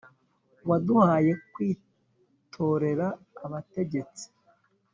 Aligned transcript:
Waduhaye 0.69 1.31
kwitorera 1.53 3.07
abategetsi. 3.45 4.25